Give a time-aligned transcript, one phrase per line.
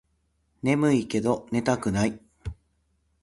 [0.63, 2.19] ねむいけど寝たくない